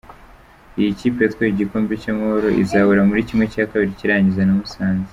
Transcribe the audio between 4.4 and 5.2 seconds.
na Musanze.